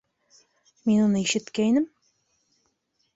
[0.87, 1.85] —Мин уны ишеткәйнем.